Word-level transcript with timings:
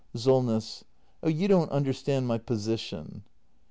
SOLNESS. 0.15 0.83
Oh, 1.21 1.29
you 1.29 1.47
don't 1.47 1.69
understand 1.69 2.25
my 2.25 2.39
position. 2.39 3.21